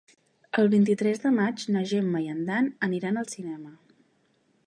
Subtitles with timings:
[0.61, 3.73] El vint-i-tres de maig na Gemma i en Dan aniran al cinema.